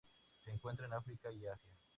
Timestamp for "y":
1.31-1.45